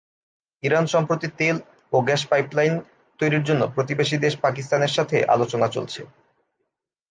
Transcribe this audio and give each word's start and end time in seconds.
Iran 0.63 0.85
সম্প্রতি 0.87 1.27
তেল 1.39 1.57
ও 1.93 1.97
গ্যাস 2.01 2.21
পাইপলাইন 2.31 2.73
তৈরির 3.19 3.43
জন্য 3.43 3.61
প্রতিবেশী 3.75 4.15
দেশ 4.17 4.33
পাকিস্তানের 4.45 4.95
সাথে 4.97 5.17
আলোচনা 5.25 5.67
চলছে। 5.67 6.01